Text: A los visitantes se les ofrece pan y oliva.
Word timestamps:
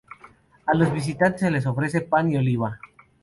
A 0.65 0.73
los 0.73 0.91
visitantes 0.91 1.41
se 1.41 1.51
les 1.51 1.67
ofrece 1.67 2.01
pan 2.01 2.27
y 2.31 2.35
oliva. 2.37 2.79